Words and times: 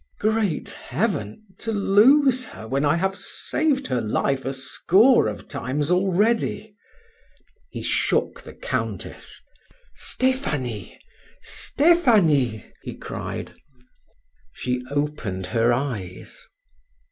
"Great 0.19 0.69
heaven! 0.71 1.45
to 1.59 1.71
lose 1.71 2.43
her 2.45 2.67
when 2.67 2.83
I 2.83 2.95
have 2.95 3.15
saved 3.19 3.85
her 3.85 4.01
life 4.01 4.45
a 4.45 4.51
score 4.51 5.27
of 5.27 5.47
times 5.47 5.91
already." 5.91 6.75
He 7.69 7.83
shook 7.83 8.41
the 8.41 8.55
Countess, 8.55 9.43
"Stephanie! 9.93 10.97
Stephanie!" 11.43 12.65
he 12.81 12.95
cried. 12.95 13.53
She 14.53 14.81
opened 14.89 15.45
her 15.53 15.71
eyes. 15.71 16.47